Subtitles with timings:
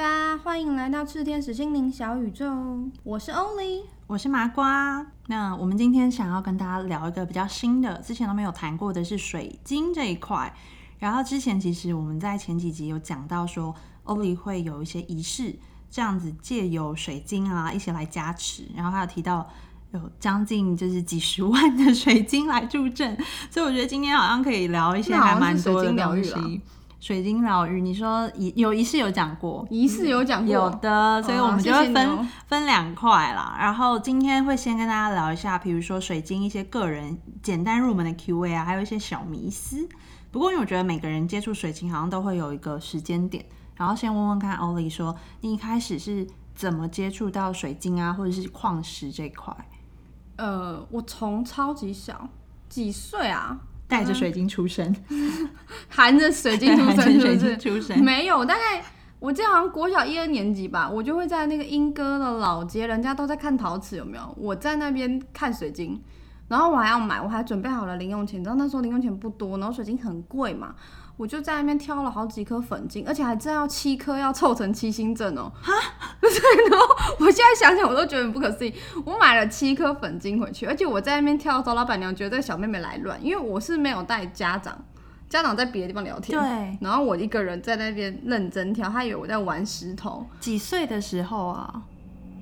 [0.00, 2.50] 大家，欢迎来到赤天使心灵小宇宙，
[3.02, 3.84] 我是欧丽。
[4.06, 5.06] 我是麻瓜。
[5.26, 10.56] 那我们今天想要跟大家聊一个比较新的，之前都没有谈过的是水晶这一块。
[10.98, 13.74] 然后之前其实我们在前几集有讲到说，
[14.04, 15.54] 欧丽会有一些仪式，
[15.90, 18.62] 这样子借由水晶啊一起来加持。
[18.74, 19.46] 然后还有提到
[19.92, 23.14] 有将近就是几十万的水晶来助阵，
[23.50, 26.62] 所以我觉得今天好像可以聊一些还蛮多的东西。
[27.00, 33.56] 水晶疗愈，你说仪有仪式有讲过，仪式有讲过，有的，所以我们就会分、哦分两块啦。
[33.58, 39.88] 然后今天会先跟大家聊一下，比如说水晶一些个人简单入门的 Q&A 啊，还有一些小迷思。
[40.30, 43.44] 不过因为我觉得每个人接触水晶好像都会有一个时间点，
[43.76, 49.56] 然后先问问看欧丽说，你一开始是怎么接触到水晶啊，或者是矿石这一块？
[50.36, 52.28] 呃，我从超级小，
[52.68, 53.58] 几岁啊？
[53.90, 54.94] 带着水晶出生，
[55.90, 57.56] 含着水晶出生是不是？
[57.56, 58.82] 晶出生，没有，大概
[59.18, 64.34] 我记得好像国小一二年级吧，我就会在那个莺歌的老街，人家都在看陶瓷，有没有？
[64.38, 66.00] 我在那边看水晶，
[66.48, 70.74] 然后我还要买，我还准备好了零用钱，你知道那时候零用钱不多，然后水晶很贵嘛，
[71.20, 75.52] 我就在那边挑了好几颗粉晶，而且还真要七颗，要凑成七星阵哦。
[75.60, 75.74] 哈，
[76.18, 76.30] 对，
[76.70, 76.86] 然后
[77.18, 78.72] 我现在想想我都觉得很不可思议，
[79.04, 84.82] 我买了七颗粉晶回去，而且我在那边挑的时候，老板娘觉得这个小妹妹来乱，因为我是没有带家长。
[85.28, 91.82] 家长在别的地方聊天，对，然后我一个人在那边认真挑，他以为我在玩石头，几岁的时候啊，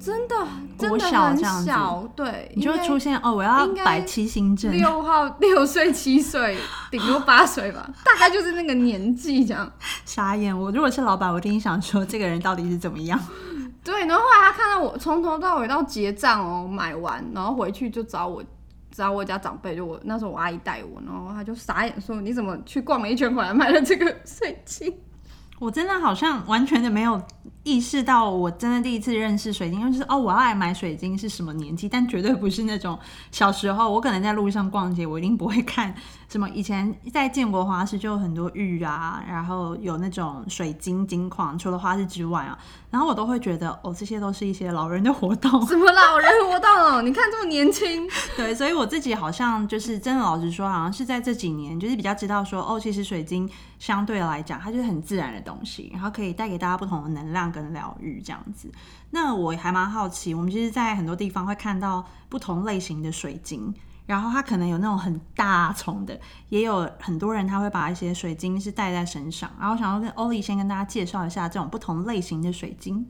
[0.00, 0.34] 真的
[0.78, 6.56] 真的很小对，你就会出现哦，我要摆七星阵，六号 六岁七岁，
[6.90, 9.70] 顶多八岁吧， 大概就是那个年纪这样。
[10.04, 10.56] 傻眼！
[10.56, 13.18] 我如果是老板，我一定想说这个人到底是怎么样？
[13.82, 18.42] 对，然后后来他看到我从头到尾到结账哦，买完然后回去就找我。
[18.90, 24.92] 找我家长辈，就我那时候我阿姨带我，然后他就傻眼说：“你怎么去逛了一圈回来买了这个水晶？”
[25.58, 27.20] 我真的好像完全的没有
[27.64, 31.88] 意识到，我真的第一次认识水晶，就是哦，我要来买水晶是什么年纪？
[31.88, 32.98] 但绝对不是那种
[33.32, 35.94] 小时候，我可能在路上逛街，我一定不会看
[36.28, 36.48] 什么。
[36.50, 42.58] 以前在建国花市就有很多玉啊，然后有那种水晶金矿，除了花市之外啊，
[42.90, 45.50] 然后我都会觉得哦，这些都是一些老人的活动。
[45.66, 47.02] 什么老人活动哦？
[47.02, 58.70] 你看这么年轻， 对，所以我自己好像就是真的，老实说，好像是在这几年，就是比较知道说，哦，其实水晶相对来讲，它就是很自然的东西，然后可以带给大家不同的能量跟疗愈这样子。
[59.10, 63.74] 那我还蛮好奇，我们其实，在很多地方会看到不同类型的水晶，
[64.08, 69.50] 然后它可能有那种很大重的，也有很多人他会把一些水晶是戴在身上。
[69.60, 73.06] 然后想要跟欧丽先跟大家介绍一下这种不同类型的水晶。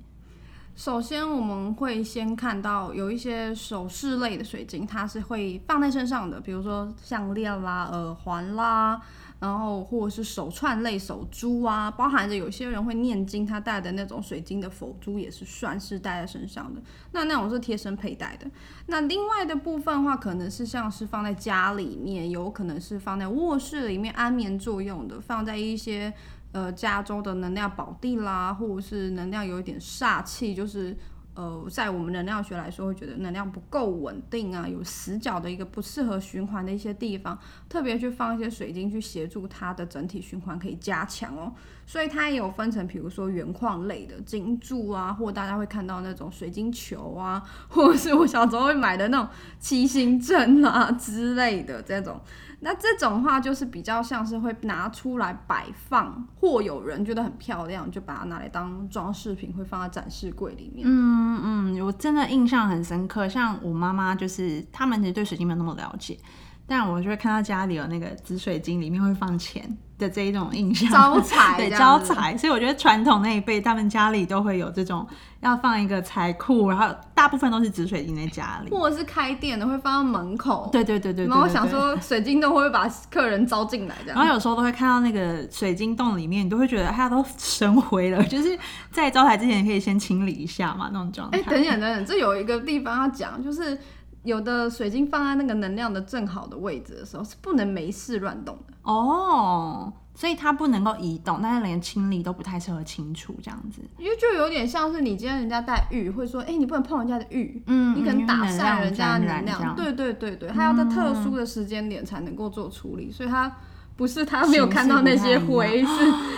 [0.75, 9.01] 首先，我们会先看到有一些首饰类的水晶，它是会放在身上的，比如说项链啦、耳环啦，
[9.41, 16.81] 然后或者是手串类手珠啊，包含着有些人会念经，他戴的那种水晶的佛珠也是算是戴在身上的。
[17.13, 18.51] 那那种是贴身佩戴的。
[18.87, 26.13] 那另外的部分的话，可能是像是放在家里面，有可能是放在卧室里面安眠作用的，放在一些。
[26.51, 30.97] 呃，加州的能量宝地啦，或者是能量有一点煞气，就是
[31.39, 37.39] 呃，在我们能量学来说，会觉得能量不够稳定啊，有死角的一个不适合循环的一些地方，
[37.69, 41.53] 特别去放一些水晶去协助它的整体循环可以加强哦。
[41.87, 49.29] 所以它也有分成，比如说原矿类的晶柱啊，或大家会看到那种水晶球啊，或者是我小时候会买的那种
[49.61, 52.21] 七星阵啊之类的这种。
[52.61, 60.85] 那这种话就是比较像是会拿出来摆放，或有人觉得很漂亮，就把它拿来当装饰品，会放在展示柜里面。
[60.85, 61.41] 嗯
[61.77, 63.29] 嗯，我真的印象很深刻。
[63.29, 66.19] 像我妈妈，就是他们其实对水晶没有那么了解，
[66.67, 72.37] 但我就会看到家里有那个紫水晶，里面会放钱的这一种印象，招财 对招财。
[72.37, 75.07] 所以我觉得传统那一辈，他们家里都会有这种
[75.41, 78.71] 要放一个财库，然后大部分都是紫水晶在家里。
[78.71, 80.69] 或者是开店的会放在门口。
[80.73, 84.19] 对对对对对然后我想说，水晶洞会不会把客人招进来这样？
[84.19, 88.57] 然后有时候都会看到那个水晶洞里面，你都会觉得它都生灰了， 就是
[88.93, 91.39] 在招财之前可以先清理一下嘛，那种状态。
[91.39, 93.79] 哎、等等等等，这有一个地方要讲，就是
[94.23, 98.75] 有的水晶放在那个能量的正好的位置的时候，是不能没事乱动的。
[98.83, 103.83] 哦，所以它不能够移动，但是连清理都不太适合清除这样子。
[103.99, 109.77] 因为就有点像是你今天人家戴玉，会说，哎、你不能碰人家的玉，嗯你可能打散人家的能量。
[109.77, 113.55] 对对对对，它要在特殊的时间点才能够做处理，所以他
[113.99, 115.85] 不是他没有看到那些灰，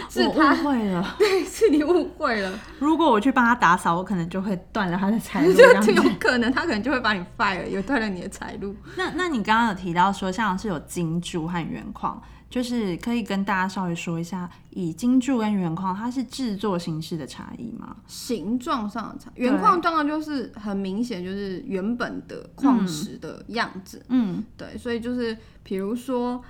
[0.08, 1.14] 是是他误会了。
[1.20, 5.52] 对，是你误会了，如果我去帮他打扫，我可能就会断了他的财路
[5.84, 6.02] 就有。
[6.18, 8.74] 可能他可能就会把你 fire，有断了你的财路。
[8.96, 17.94] 那那你刚刚有提到说，像是有金柱和原矿，就是可以跟大家稍微说一下，以金柱跟原矿它是制作形式的差异吗？
[18.06, 24.02] 形状上的差，原矿当然就是很明显，就是原本的矿石的样子。
[24.08, 26.42] 嗯，对，所以就是比如说，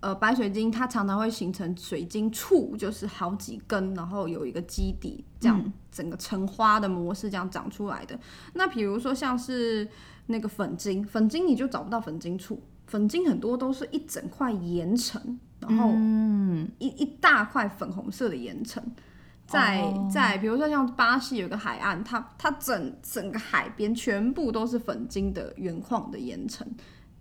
[0.00, 8.18] 呃，白水晶它常常会形成水晶簇，就是好几根，然后有一个基底，这样整个成花的模式这样长出来的。
[8.54, 9.88] 那比如说像是
[10.26, 18.82] 那个粉晶，粉晶你就找不到粉晶簇，粉晶很多都是一整块岩层，然后嗯，一一大块粉红色的岩层。
[19.48, 26.64] 在哦在，比如说像巴西有个海岸，它它整整个海边全部都是粉晶的原矿的岩层，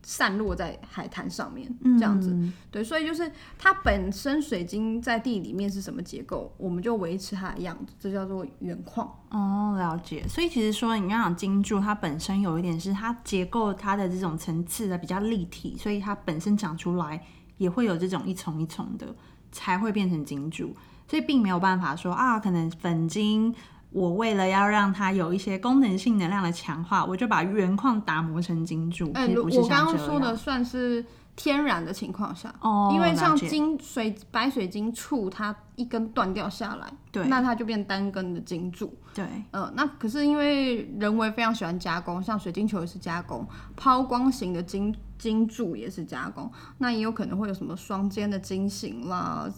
[0.10, 1.70] 散落在海滩上面，
[2.00, 2.32] 这样子。
[2.32, 9.06] 嗯对，所以就是它本身水晶在地里面是什么结构，我们就维持它的样子，这叫做原矿。
[9.32, 10.26] 哦，了解。
[10.26, 17.22] 所以其实说你刚讲金柱，它本身有一点是它结构它的这种层次的比较立体，所以它本身长出来
[17.58, 19.14] 也会有这种一重一重的，
[19.52, 20.74] 才会变成金柱。
[21.10, 23.54] 所以并没有办法说啊，可能粉晶
[23.92, 29.12] 我为了要让它有一些功能性能量的强化，我就把原矿打磨成金柱。
[29.14, 31.04] 哎、其实不是我刚刚说的算是
[31.36, 32.54] 天然的情况下。
[32.62, 38.94] 哦，因为像金水白水晶簇，它一根断掉下来，对那它就变单根的金柱。
[39.14, 49.50] 对，呃，那可是因为人为非常喜欢加工，像水晶球也是加工，抛光型的金金柱也是加工，那也有可能会有什么双尖的金型啦，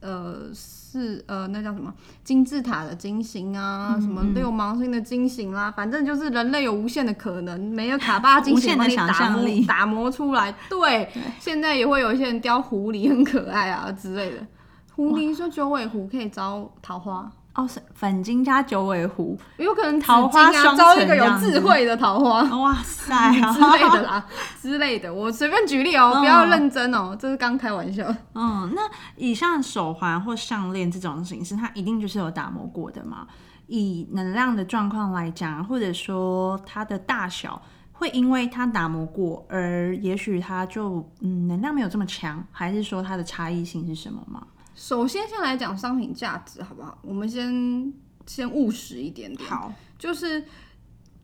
[0.00, 1.92] 呃是呃那叫什么？
[2.24, 9.64] 金字塔的金型啊，嗯什么六芒星的金型啦，反正就是人类有无限的可能，没有卡巴晶 无型的想帮你打磨象力。
[9.66, 10.54] 打磨出来。
[10.68, 11.08] 对，
[11.38, 14.46] 现在也会有一些人雕狐狸很可爱啊之类的。
[14.94, 24.24] 狐狸说九尾狐可以招桃花，哦，是粉金加九尾狐，有可能桃花招一个有智慧的桃花哇塞， 之类的啦，
[24.62, 25.12] 之类的。
[25.12, 28.06] 我随便举例哦、嗯不要认真哦、这是刚开玩笑。
[28.34, 28.82] 嗯，那
[29.16, 33.26] 以像手环或项链这种形式，它一定就是有打磨过的嘛？
[33.66, 37.60] 以能量的状况来讲，或者说它的大小，
[37.92, 44.42] 会因为它打磨过而也许它就嗯能量没有这么强，还是说它的差异性是什么吗？
[44.80, 46.96] 首先，先来讲商品价值，好不好？
[47.02, 47.92] 我们先
[48.26, 50.42] 先务实一点点，好，就是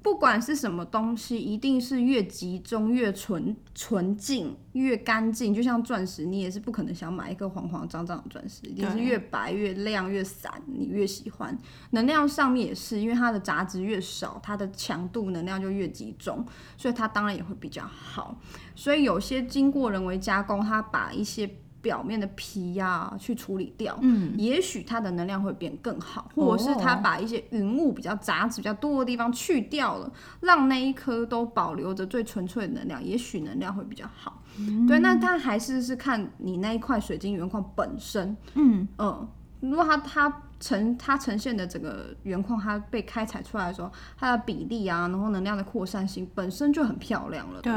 [0.02, 5.54] 不管是什么东西，一定是越集中、越纯纯净、越干净。
[5.54, 11.58] 就像钻石，你也是不可能想买一颗黄黄脏脏的钻石，一定是越白越亮越散，你越喜欢。
[11.92, 16.44] 能量上面也是，因为它的杂质越少，它的强度能量就越集中，
[16.76, 18.38] 所以它当然也会比较好。
[18.74, 21.50] 所以有些经过人为加工，它把一些
[21.86, 34.42] 表面的皮呀、去处理掉，嗯，也许它的能量会变更好，或者是它把一些云雾比较杂质比较多的地方去掉了，让那一颗都保留着最纯粹的能量，也许能量会比较好。
[34.88, 39.28] 对，那它还是是看你那一块水晶原矿本身，嗯嗯，
[39.60, 47.72] 如果它它呈它呈现的整个原矿，它被开采出来的时候，它的比例啊，然后能量的扩散性本身就很漂亮了对，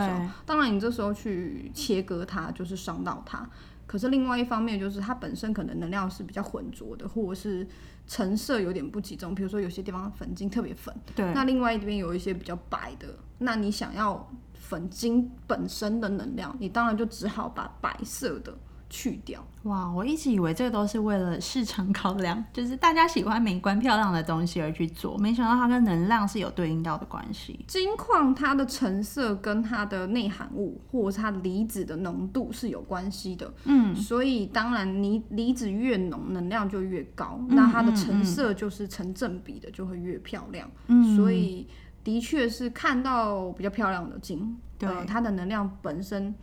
[0.45, 3.45] 当然你这时候去切割它，就是伤到它。
[3.89, 7.67] 可是另外一方面，就是它本身可能能量是比较浑浊的，或者是
[8.05, 9.33] 成色有点不集中。
[9.33, 13.07] 比如说有些地方粉晶特别粉，对，那另外一边有一些比较白的，
[13.39, 18.55] 那你想要粉晶本身的能量，你当然就只好把白色的
[18.89, 19.45] 去掉。
[19.63, 27.59] 哇，我一直以为这个都是为了市场考量， 就是大家喜欢美观漂亮的东西而去做，没想到它跟能量是有对应到的关系。
[27.67, 41.67] 金矿它的成色跟它的内含物或者是它离子的浓度是有关系的，嗯，所以当然离离子越浓，能量就越高，那它的成色就是成正比的，就会越漂亮，嗯，所以
[42.03, 46.33] 的确是看到比较漂亮的金，对呃，它的能量本身。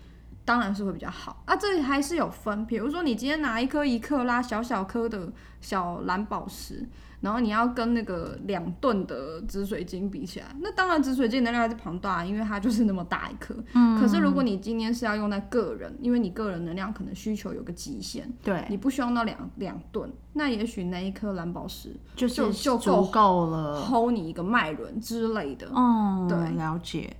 [0.46, 2.64] 当然是会比较好啊，这里还是有分。
[2.64, 6.88] 比如说，你今天拿一颗一克拉小小颗的小蓝宝石，
[7.20, 13.56] 然后你要跟那个两吨的紫水晶比起来，那当然紫水晶能量还是庞大，因为它就是那么大一颗。
[13.74, 14.00] 嗯。
[14.00, 23.80] 可是如果你今天是要用在个人，因为你个人能量可能需求有个极限，对，你不需要到两两吨，那也许那一颗蓝宝石就就是就足够够了。
[23.80, 25.68] hold 你一个脉轮之类的。
[25.74, 27.16] 嗯，对了解。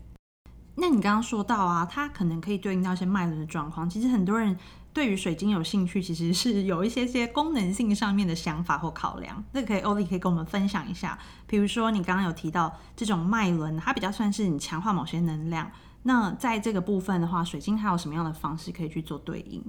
[0.77, 3.89] 那你刚刚说到啊，它可能可以对应到一些脉轮的状况。
[3.89, 4.57] 其实很多人
[4.93, 9.43] 对于水晶有兴趣，其实是 有一些些功能性上面的想法或考量。
[9.53, 11.19] 这个可以欧丽可以跟我们分享一下。
[11.47, 15.71] 比如说你刚刚有提到这种脉轮，它比较算是你强化某些能量。
[16.03, 19.63] 那在这个部分的话，水晶还有什么样的方式可以去做对应？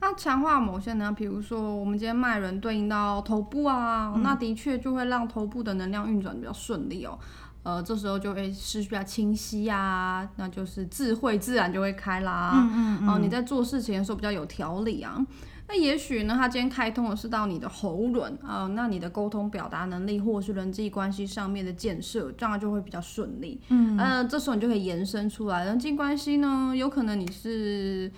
[0.00, 7.18] 它强化某些能量，比如说我们今天脉轮对应到头部啊，那的确就会让头部的能量运转比较顺利哦。
[7.62, 12.52] 呃，这时候就会思绪比较清晰啊，那就是智慧自然就会开啦。
[12.54, 15.24] 嗯嗯哦，你在做事情的时候比较有条理啊。
[15.68, 23.60] 那也许呢，他今天开通的是到你的喉轮啊、那你的沟通表达能力或者是人际关系上面的建设，这样就会比较顺利。
[23.68, 28.10] 嗯，呃，这时候你就可以延伸出来，人际关系呢，有可能你是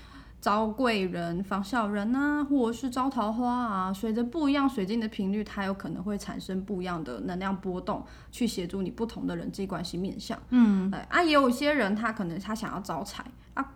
[0.44, 10.38] 招贵人、防小人啊，或者是招桃花啊，随着不一样水晶的频率，它有可能会产生不一样的能量波动，去协助你不同的人际关系面向。
[10.50, 13.24] 嗯，对啊，也有一些人他可能他想要招财
[13.54, 13.66] 啊。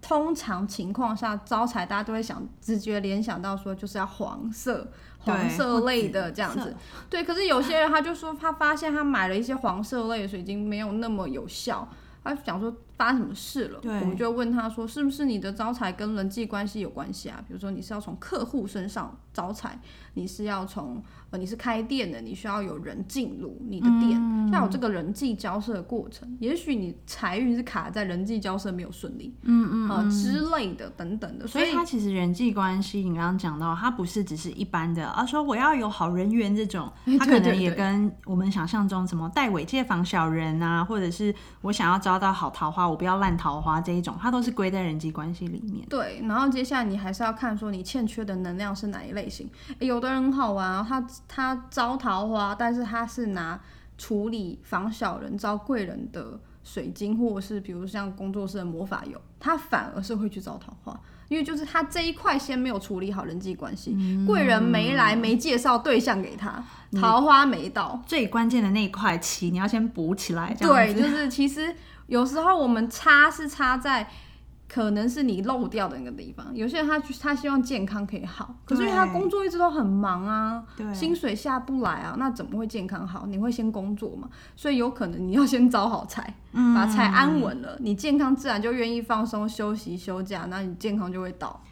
[0.00, 4.86] 通常情况下，招财大家都会想直觉联想到说就是要黄色、
[5.18, 6.76] 黄色类的这样子。
[7.10, 11.88] 对，可是有些人他就说他发现他买了一些黄色类的水晶没有那么有效，
[12.22, 13.80] 他想说发生什么事了？
[13.80, 17.42] 对我们就问他说是不是你的招财跟人际关系有关系啊？
[17.46, 19.78] 比如说你是要从客户身上招财，
[20.14, 26.36] 你是要从呃你是开店的，你需要有人进入你的店，嗯要有这个人际交涉的过程。
[26.38, 45.86] 也许你财运是卡在人际交涉没有顺利，嗯嗯呃之类的等等的，以所以他其实人际关系，你刚刚讲到，他不是只是一般的啊，说我要有好人缘这种， 他可能也跟我们想象中什么带尾借房小人啊，或者是我想要招到好桃花，我不要烂桃花这一种，它都是归在人际关系里面。
[45.88, 49.48] 对，然后接下来你还是要看说你欠缺的能量是哪一类型。
[49.78, 53.60] 诶有的人很好玩啊，他他招桃花，但是他是拿
[53.96, 60.98] 处理防小人、招贵人的水晶，或者是比如像工作室的魔法油，他反而是会去招桃花。
[61.28, 66.62] 因为就是他这一块先没有处理好人际关系，贵、人没来，没介绍对象给他，
[67.00, 70.54] 桃花没到，最关键的那一块棋，你要先补起来。
[70.60, 71.74] 对，就是其实
[72.06, 74.08] 有时候我们差是差在。
[74.66, 83.24] 可能是你漏掉的那个地方，有些人他他希望健康可以好，可是因为他工作一直都很忙啊，薪水下不来啊，那怎么会健康好？
[83.26, 91.62] 你会先工作嘛，所以有可能你要先招好财，嗯把财安稳了，你健康自然就愿意放松休息休假，那你健康就会到。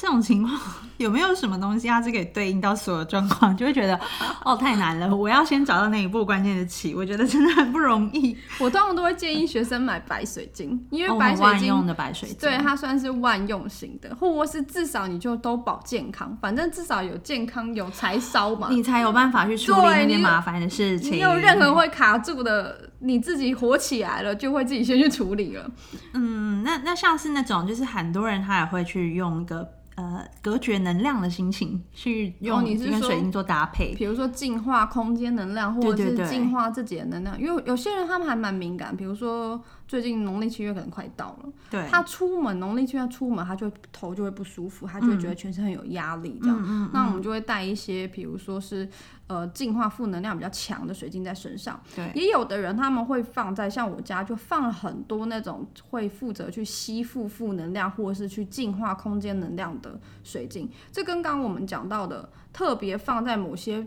[0.00, 0.58] 这种情况
[0.96, 3.54] 有没有什么东西它是可以对应到所有状况？
[3.54, 4.00] 就会觉得
[4.46, 8.34] 哦太难了，我要先找到那一步关键的棋，我觉得真的很不容易。
[8.58, 18.68] 我通常都会建议学生买白水晶，因为哦白水晶万用的白水晶，对，它算是万用型的，或者是至少你就都保健康，反正至少有健康有财烧嘛。
[18.70, 21.12] 你才有办法去处理那些麻烦的事情。
[21.12, 25.70] 你有任何会卡住的，你自己火起来了，就会自己先去处理了。
[26.14, 29.68] 嗯，那那像是那种，就是很多人他也会去用一个
[30.00, 33.94] 呃隔绝能量的心情去用哦你是说跟水晶做搭配。
[33.94, 46.90] 比如说净化空间能量，或者是净化自己的能量，因为有些人他们还蛮敏感，比如说最近农历七月可能快到了，对，他出门农历七月出门，他就头就会不舒服，他就会觉得全身很有压力这样。
[46.92, 48.88] 那我们就会带一些，比如说是
[49.26, 51.82] 呃净化负能量比较强的水晶在身上。
[51.96, 63.84] 对，也有的人他们会放在像我家就放了很多那种会负责去吸附负能量或者是去净化空间能量的水晶，这跟刚刚我们讲到的特别放在某些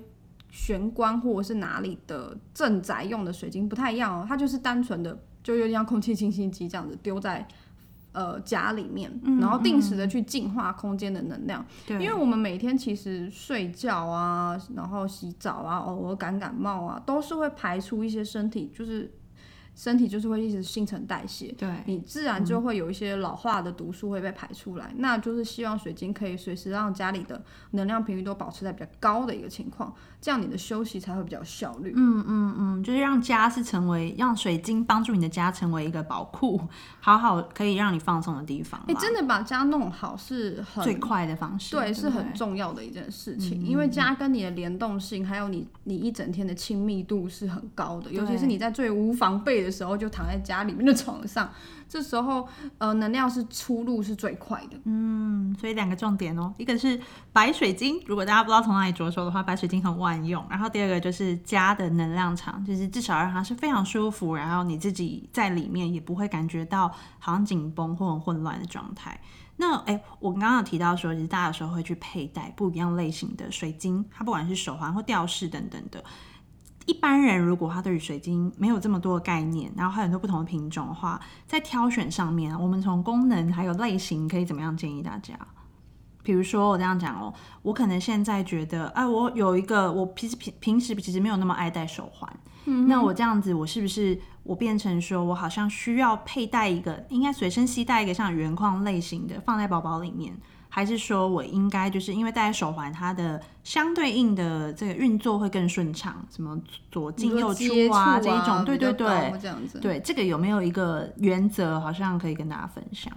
[0.51, 7.45] 玄关或者是哪里的镇宅用的水晶不太一样哦，它就是单纯的就有点像空气清新机这样子丢在。
[8.15, 19.12] 呃，家里面，然后定时的去净化空间的能量，对，因为我们每天其实睡觉啊，然后洗澡啊，偶尔感感冒啊，都是会排出一些身体，就是
[19.75, 24.94] 身体就是会一直新陈代谢，对你自然就会有一些老化的毒素会被排出来。
[24.98, 31.92] 那就是希望水晶可以随时让家里的能量频率都保持在比较高的一个情况，这样你的休息才会比较效率。
[31.96, 36.62] 嗯嗯嗯，就是让家是成为让水晶帮助你的家成为一个宝库，
[37.00, 38.86] 好好可以让你放松的地方啦。
[38.89, 51.51] 哎、真的把家弄好是很最快的方式，对，是很重要的一件事情，嗯因为家跟你的联动性，还有你你一整天的亲密度是很高的，尤其是你在最无防备的时候，就躺在家里面的床上，
[51.88, 54.77] 这时候呃能量是出入是最快的。
[54.86, 57.00] 嗯，所以两个重点哦，一个是
[57.32, 60.46] 白水晶，如果大家不知道从哪里着手的话，白水晶很万用。
[60.50, 66.89] 然后第二个就是家的能量场，就是至少让它是非常舒服，然后你自己在里面也不会感觉到
[67.20, 69.20] 好像紧绷或很混乱的状态。
[69.55, 76.03] 那哎，我刚刚有提到说，其实大家有时候会去佩戴不一样类型的水晶，它不管是手环或吊饰等等的。
[76.85, 85.33] 一般人如果他对于水晶没有这么多的概念，然后还有很多不同的品种的话，在挑选上面啊，我们从功能还有类型可以怎么样建议大家？
[86.23, 92.33] 比如说我这样讲哦，我可能现在觉得，哎，我有一个我平时平平时其实没有那么爱戴手环，
[92.87, 100.33] 那我这样子，我是不是我变成说我好像需要佩戴一个，应该随身携带一个像原框类型的放在包包里面，
[100.75, 106.60] 还是说我应该就是因为戴手环，它的相对应的这个运作会更顺畅，什么
[106.92, 109.80] 左进右出啊这一种，对对对，这样子。
[109.80, 113.15] 对，这个有没有一个原则，好像可以跟大家分享？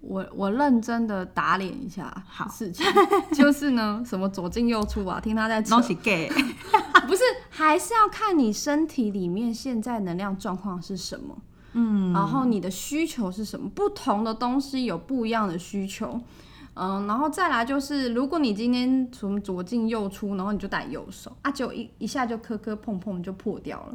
[0.00, 2.86] 我我认真的打脸一下，好事情
[3.34, 6.30] 就是呢，什么左进右出啊，听他在扯，gay，
[7.06, 11.36] 不是，还是要看你身体里面现在能量状况是什么。
[11.74, 13.68] 嗯，然后你的需求是什么？
[13.68, 16.18] 不同的东西有不一样的需求，
[16.78, 23.94] 嗯，然后再来就是，如果你今天从左进右出，然后你就戴右手啊，就一一下就磕磕碰碰就破掉了，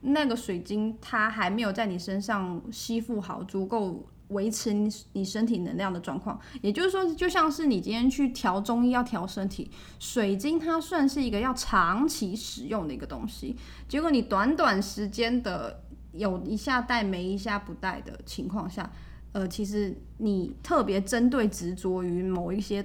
[0.00, 6.36] 那个水晶它还没有在你身上吸附好，足够维持你你身体能量的状况。
[6.62, 13.56] 也就是说，就像是你今天去调中医要调身体，水晶它算是一个要长期使用的一个东西，
[13.88, 15.82] 结果你短短时间的。
[16.12, 18.90] 有一下带没一下不带的情况下，
[19.36, 22.82] 呃，其实你特别针对执着于某一些，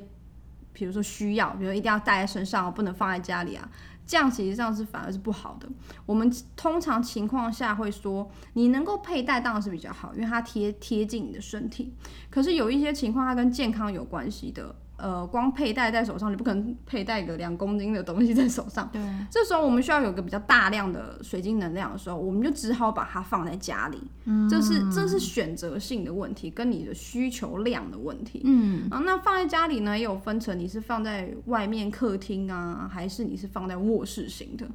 [0.73, 3.71] 比如说需要，比如一定要带在身上，不能放在家里啊，
[4.05, 5.69] 这样其实上是反而是不好的。
[6.05, 11.93] 我们通常情况下会说，你能够佩戴当然是比较好，因为它贴贴近你的身体。
[12.29, 14.75] 可是有一些情况，它跟健康有关系的。
[15.01, 18.87] 呃，光佩戴在手上，你不可能佩戴个两公斤的东西在手上。
[18.93, 23.97] 对，这时候我们需要有个比较大量的水晶能量的时候，我们就只好把它放在家里。
[24.25, 28.41] 嗯，这是这是选择性的问题，跟你的需求量的问题。
[28.43, 34.67] 嗯，啊，那放在家里呢，也有分成，你是放在外面客厅啊，还是你是放在卧室型的？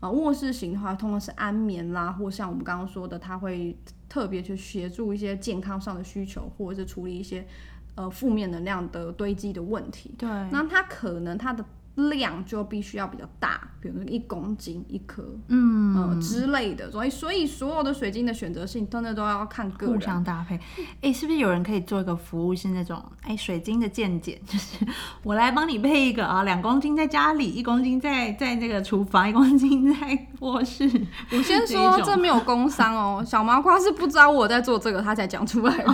[0.00, 3.76] 啊，卧室型的话，通常是安眠啦，或像我们刚刚说的，它会
[4.08, 7.46] 特别去协助一些健康上的需求，或者是处理一些。
[7.94, 10.14] 呃，负面能量的堆积的问题。
[10.18, 11.64] 对，那它可能它的。
[11.96, 20.58] 量就必须要比较大，比如说一公斤一颗，嗯之类的，所以所以所有的水晶的选择性真的都要看个人，互相搭配。
[21.02, 24.84] 哎，是不是有人可以做一个服务，是那种哎水晶的鉴检，就是
[25.22, 30.90] 我来帮你配一个啊，两公斤在家里，一公斤在在那个厨房，一公斤在卧室。
[31.30, 35.84] 我先说这没有工伤哦，小麻瓜是不知道我在做这个，他才讲出来。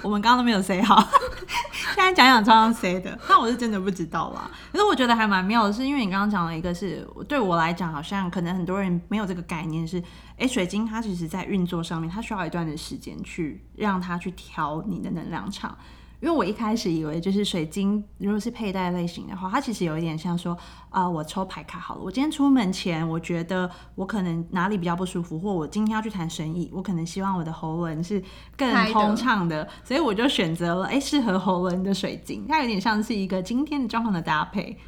[0.00, 1.06] 我们刚刚都没有 say 好，
[1.94, 4.50] 现在讲讲超像 say 的，那我是真的不知道啦。
[4.72, 10.00] 可是我觉觉得还蛮妙的，是因为你刚刚讲了一个，是对我来讲，好像可能很多人没有这个概念，是
[10.38, 15.76] 哎，水晶它其实在运作上面，它需要一段的时间去让它去调你的能量场。
[16.22, 20.56] 因为我一开始以为就是水晶，如果是佩戴类型的话，它其实有一点像说
[20.88, 28.22] 啊，我抽牌卡好了，我今天出门前，我觉得我可能哪里比较不舒服，或我今天要去谈生意，我可能希望我的喉咙是
[28.56, 34.78] 更通畅的， 所以我就选择了哎适合喉咙的水晶，它有点像是一个今天的状况的搭配。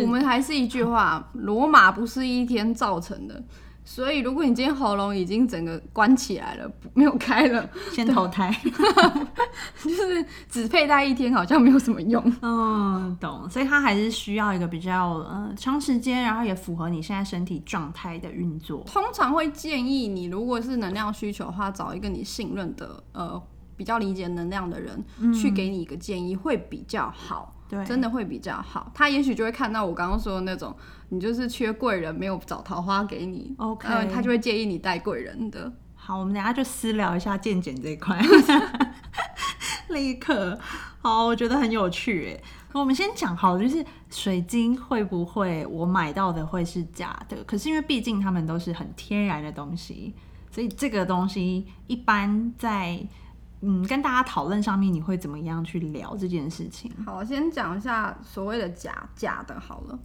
[0.00, 3.42] 我们还是一句话，罗马不是一天造成的。
[3.88, 8.52] 所以，如果你今天喉咙已经整个关起来了，没有开了， 先投胎，
[9.84, 12.20] 就是只佩戴一天，好像没有什么用。
[12.42, 13.48] 嗯， 懂。
[13.48, 18.82] 所以它还是需要一个比较呃长时间，然后也符合你现在身体状态的运作。
[18.86, 23.40] 通常会建议你，如果是能量需求的话，找一个你信任的呃
[23.76, 27.54] 比较理解能量的人，去给你一个建议，会比较好。
[27.68, 28.90] 对，真的会比较好。
[28.94, 30.74] 他也许就会看到我刚刚说的那种，
[31.08, 33.54] 你就是缺贵人，没有找桃花给你。
[33.58, 35.72] OK，他就会建议你带贵人的。
[35.94, 38.20] 好，我们等下就私聊一下健检这一块。
[39.90, 40.58] 立刻，
[41.00, 42.42] 好，我觉得很有趣诶。
[42.72, 47.42] 我们先讲好，就是水晶会不会我买到的会是假的？
[47.44, 50.14] 可是因为毕竟他们都是很天然的东西，
[50.50, 53.04] 所以这个东西一般在。
[53.62, 56.90] 嗯，跟大家讨论上面，你会怎么样去聊这件事情？
[57.04, 59.98] 好，先讲一下所谓的假假的，好了，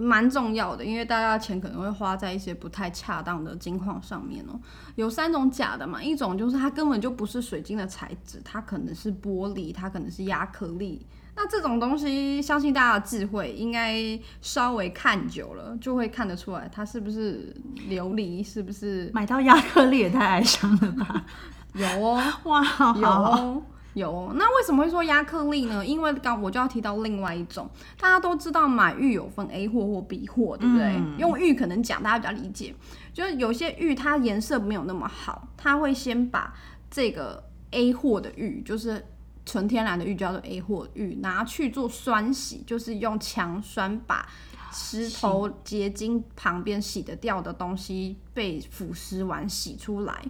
[0.00, 4.58] 蛮重要的，因为大家钱可能会花在一些不太恰当的金矿上面哦。
[4.96, 11.06] 有三种假的嘛，一种就是它根本就不是水晶的材质，它可能是玻璃，它可能是亚克力。
[11.36, 17.54] 那这种东西，相信大家的智慧应该稍微看久了，就会看得出来它是不是
[17.88, 21.24] 琉璃，是不是买到亚克力也太哀伤了吧。
[21.74, 22.62] 有哦， 哇，
[22.96, 23.62] 有哦，
[23.94, 24.32] 有哦。
[24.34, 25.84] 那为什么会说亚克力呢？
[25.84, 27.68] 因为刚我就要提到另外一种，
[28.00, 31.00] 大家都知道买玉有分 A 货或 B 货，对不对？
[31.18, 32.74] 用玉可能讲大家比较理解，
[33.12, 36.52] 就是有些玉它颜色没有那么好，它会先把
[36.90, 39.04] 这个 A 货的玉，就是
[39.44, 44.26] 纯天然的玉，叫做 A 货玉，拿去做酸洗，就是用强酸把
[44.72, 50.22] 石头结晶旁边洗得掉的东西被腐蚀完洗出来。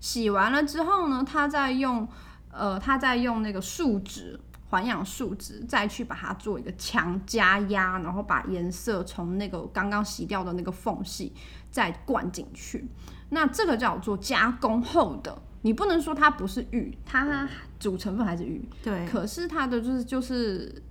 [0.00, 2.06] 洗完了之后呢，他再用，
[2.50, 11.32] 呃，他再用那个树脂环氧树脂，再去把它做一个强加压，然后把颜色从那个刚刚洗掉的那个缝隙
[11.70, 12.86] 再灌进去。
[13.30, 17.48] 那这个叫做加工后的你不能说它不是玉，它
[17.80, 20.82] 主成分还是玉，对，可是它的就是就是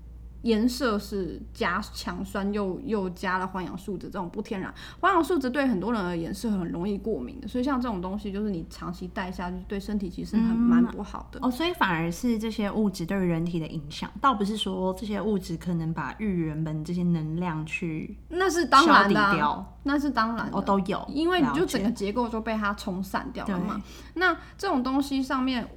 [0.44, 11.40] 颜色是加强酸又又加了环氧树脂这种不天然，环氧树脂对很多人而言是很容易过敏的，所以像这种东西就是你长期戴下去，对身体其实很蛮不好的。
[11.42, 20.58] 哦，所以反而是这些物质对人体的影响，倒不是说这些物质可能把玉原本这些能量去那是当然的那是当然的。
[20.58, 23.82] 哦都有，因为你就整个结构就被它冲散掉了嘛。
[24.14, 25.68] 那这种东西上面，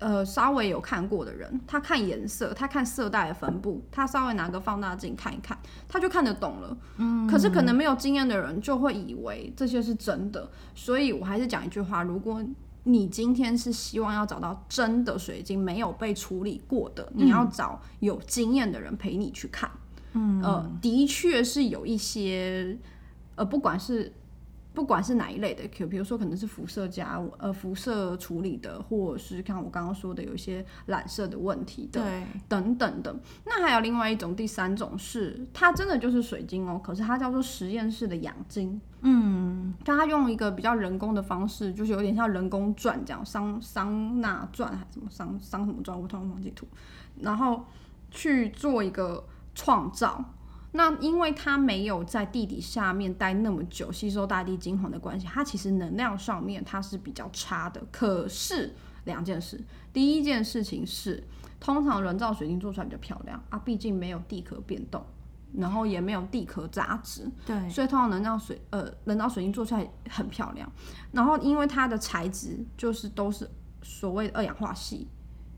[0.00, 6.76] 呃，稍微有看过的人，他看颜色，他看色带的分布，他稍微拿个放大镜看一看，他就看得懂了。
[6.96, 12.42] 嗯，可是可能没有经验的人就会以为这些是真的，所以我还是讲一句话：如果
[12.84, 19.70] 你今天是希望要找到真的水晶，没有被处理过的，你要找有经验的人陪你去看。
[20.14, 22.78] 嗯，呃，的确是有一些，
[23.34, 24.10] 呃，不管是
[24.72, 32.00] 不管是哪一类的 Q，比如说可能是辐射加呃辐射处理的，或者是看我刚刚说的有一些染色的问题的，
[32.48, 33.14] 等等的。
[33.44, 38.80] 那还有另外一种，第三种是它真的就是水晶哦，可是它叫做实验室的养晶。
[39.00, 46.66] 嗯，就它用一个比较人工的方式，就是有点像人工钻这样，桑桑拿钻还是什么桑桑什么钻，我突然忘记图，
[47.18, 47.64] 然后
[48.10, 50.24] 去做一个创造。
[50.72, 57.82] 那因为它没有在地底下面待那么久，吸收大地精华的关系，它其实能量上面它是比较差的。
[57.90, 59.60] 可是两件事，
[59.92, 61.22] 第一件事情是，
[61.58, 65.04] 通常人造水晶做出来比较漂亮啊，毕竟没有地壳变动，
[65.54, 70.70] 然后也没有地壳杂质，对，所以通常能量水呃人造水晶做出来很漂亮，
[71.10, 73.50] 然后因为它的材质就是都是
[73.82, 75.08] 所谓的二氧化锡，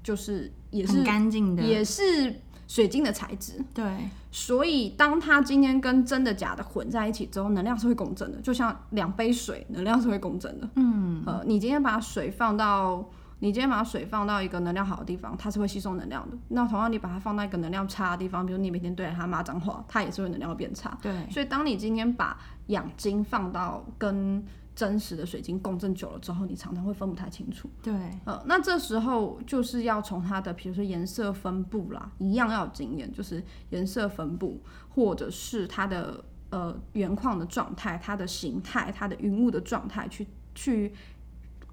[0.03, 2.40] 就是也是干净的，也是
[2.73, 3.85] 水晶的材质，对，
[4.31, 10.67] 所以当它今天跟真的假的混在一起之后，能量是会共振的，就像两杯水能量是会共振的。
[10.77, 13.05] 嗯，呃，你今天把水放到
[13.41, 16.37] 你今天把水放到一个能量好的地方，它是会吸收能量的。
[16.49, 20.97] 那同样，你把它放到一个能量差的地方，比如你每天对着它骂脏话，它也是会能量会变差。
[21.03, 24.43] 对，所以，当你今天把养精放到跟
[24.83, 27.71] 真实的水晶共振久了之后，你常常会分不太清楚。
[27.81, 33.40] 对，呃，那这时候就是要从它的，比如说颜色分布啦，一样要有经验，就是
[33.71, 40.92] 颜色分布，或者是它的呃原矿的状态、它的形态、它的云雾的状态去去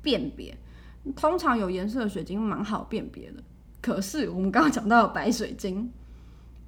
[0.03, 0.55] 辨别。
[1.15, 3.41] 通常有颜色的水晶蛮好辨别的，
[3.81, 5.91] 可是我们刚刚讲到白水晶，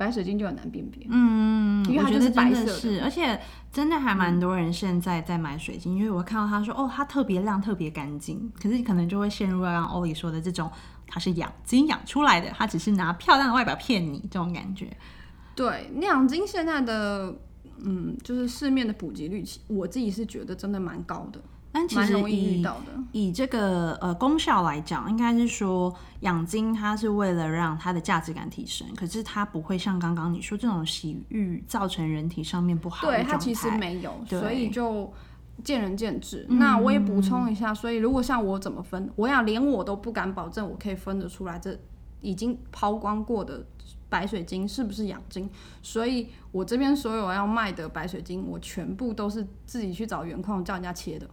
[0.01, 1.05] 白水晶就很难辨别。
[1.11, 3.39] 嗯，因为它就是白色是，而且
[3.71, 10.71] 真的还蛮多人现在在买水晶，因为我看到他说哦，它特别亮、特别干净，可是可能就会陷入刚刚欧里说的这种，
[11.05, 14.87] 它是养晶养出来的，它只是拿漂亮的外表骗你这种感觉。
[15.53, 17.35] 对，亮晶现在的
[17.83, 21.39] 嗯，就是市面的普及率，其我自己是觉得真的蛮高的，
[21.71, 23.03] 但其实蛮容易遇以到的。
[23.13, 33.23] 以这个呃功效来讲，应该是说养精它是为了让它的价值感提升，可是它不会像刚刚你说这种洗浴造成人体上面不好的对。
[33.23, 35.11] 它其实没有，所以就
[35.63, 36.45] 见仁见智。
[36.49, 41.77] 那我也补充一下，所以如果像我怎么分，我想连我都不敢保证我可以分得出来，这
[42.21, 43.65] 已经抛光过的
[44.09, 45.49] 白水晶是不是养精。
[45.81, 51.29] 所以我这边所有要卖的白水晶，我全部都是自己去找原矿叫人家切的。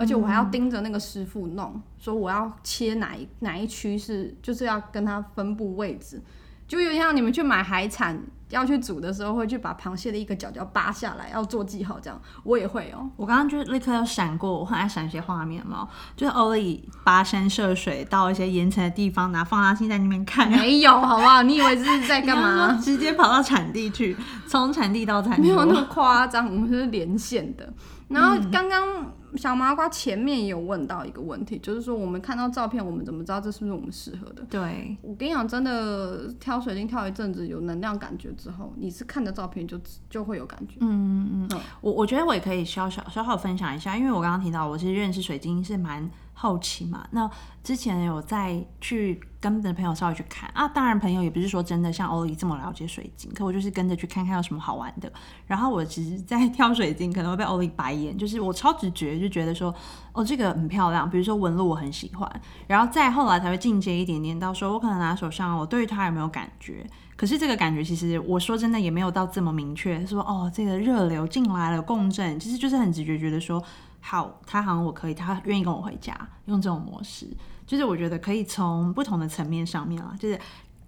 [0.00, 6.22] 而且我还要盯着那个师傅弄，说我要切哪一哪一区是，就是要跟他分布位置，
[6.66, 15.86] 就有点像你们去买海产要去煮的时候，会去把螃蟹的一个角角扒下来，要做记号这样，我也会哦、我刚刚就立刻要闪过，我很爱闪一些画面嘛，
[16.16, 21.42] 就是欧里跋山涉水到一些岩层的地方，拿放大镜在那边看，没有，好不好？
[21.42, 22.72] 你以为是在 干嘛？
[22.82, 25.42] 直接跑到产地去，从产地到产地。
[25.42, 27.70] 没有那么夸张，我们是连线的。
[28.10, 34.42] 然后刚刚小麻瓜前面也有问到一个问题，就是说我们看到照片，我们怎么知道这是不是我们适合的？
[34.50, 40.74] 对，我跟你讲，真的挑水晶挑一阵子，有能量感觉之后，你是看着照片就就会有感觉。
[40.80, 47.30] 嗯嗯嗯，我我觉得我也可以小小小小分享一下，因为我刚刚提到我其实认识水晶是蛮好奇嘛，那
[47.62, 55.12] 之前有在去跟着朋友稍微去看啊，当然朋友也不是说真的像欧丽这么了解水晶，可我就是跟着去看看有什么好玩的。
[55.46, 59.74] 然后我其实，在挑水晶可能会被欧丽白眼，就是我超直觉就觉得说，
[60.14, 66.86] 哦这个很漂亮，比如说纹路我很喜欢，然后再后来才会进阶一点点到说我可能拿手上，我对于它有没有感觉。
[67.16, 73.62] 可是这个感觉其实我说真的也没有到这么明确，说哦这个热流进来了共振，其实就是很直觉觉得说
[74.00, 76.14] 好，他好像我可以，他愿意跟我回家，
[76.46, 77.26] 用这种模式，
[77.66, 80.38] 就是我觉得可以从不同的层面上面啊，就是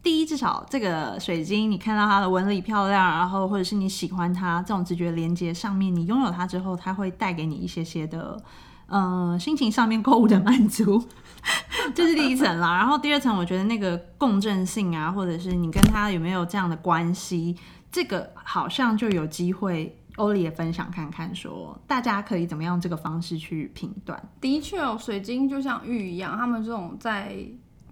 [0.03, 8.42] 第一至少这个水晶你看到它的纹理漂亮，然后或者是你喜欢它这种直觉连接上面，你拥有它之后，它会带给你一些些的。
[8.88, 11.03] 呃心情上面购物的满足，
[11.94, 12.77] 这是第一层啦。
[12.77, 17.57] 然后第二层，我觉得那个共振性啊，或者是你跟他有没有这样的关系，
[17.90, 19.98] 这个好像就有机会。
[20.16, 24.22] 欧丽也分享看看，说大家可以怎么样这个方式去评断。
[24.40, 27.37] 的确哦，水晶就像玉一样，他们这种在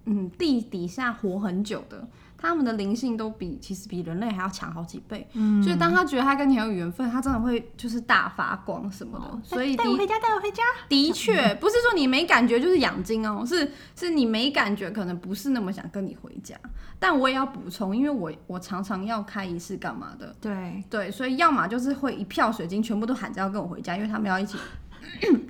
[0.05, 2.07] 嗯地底下活很久的。
[2.41, 9.39] 他们的灵性都比其实比人类还要强好几倍，嗯，所以当他觉得他跟你很有缘分，他真的会就是大发光什么的。
[9.43, 10.63] 所以带我回家，带我回家。
[10.89, 16.55] 的确，不是说你没感觉就是养精哦，是是你没感觉，可能不是那么想跟你回家。
[16.97, 24.57] 但我也要补充，因为我我常常要开仪式干嘛的，对对，所以要么就是会一票水晶全部都喊着要跟我回家，因为他们要一起。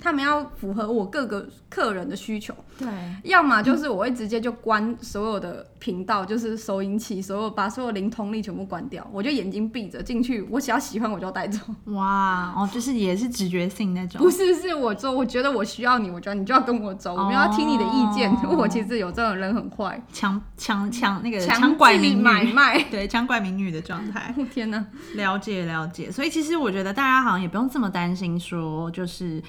[0.00, 2.88] 他们要符合我各个客人的需求，对，
[3.24, 11.60] 要么就是我会直接就关所有的频道，就是收音器，所有把所有灵通力全部关掉，我就眼睛闭着进去，我只要喜欢我就要带走。
[11.94, 18.30] 哇，哦，就是也是直觉性那种，不是，是我做我觉得我需要你，我觉得你就要跟我走，我们要听你的意见。
[18.50, 24.34] 我其实有这种人很坏，强强强那个强拐民买 卖，对，强拐民女的状态。
[24.52, 29.42] 天哪，了解了解，所以其实我觉得大家好像也不用这么担心，说就是。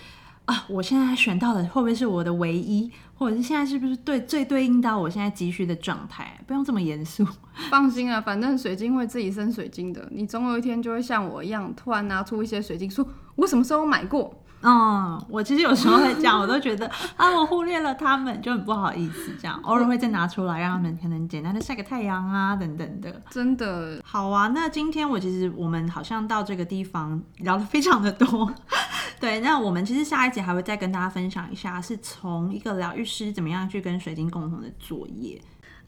[0.46, 6.38] 啊，我现在选到的会不会是我的唯一，或者是现在是不是对最对应到我现在急需的状态？
[6.46, 7.26] 不用这么严肃，
[7.72, 14.43] 放心啊，反正水晶会自己生水晶的，你总有一天就会像我一样，突然拿出一些水晶，说我什么时候买过？
[14.64, 19.36] 嗯，我其实有时候会这样，我都觉得啊，我忽略了他们，就很不好意思。
[19.40, 23.22] 这样偶尔会再拿出来，让他们可能简单的晒个太阳啊，等等的。
[23.30, 28.54] 真的好啊，那今天我其实我们好像到这个地方聊的非常的多。
[29.20, 35.42] 对，那我们其实下一集还会再跟大家分享一下，是从一个疗愈师怎么样去跟水晶共同的作业。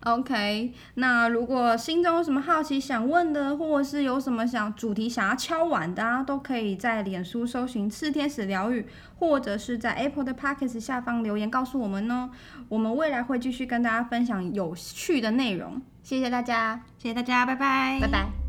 [0.04, 8.86] OK，那如果心中有什么好奇想问的，或者是有什么想主题想要敲碗的，啊，都可以在脸书搜寻“次天使疗愈”，
[9.18, 12.30] 或者是在 Apple 的 Pockets 下方留言告诉我们哦。
[12.70, 15.82] 我们未来会继续跟大家分享有趣的内容。
[16.04, 18.45] 谢谢大家，谢谢大家，拜拜，拜拜。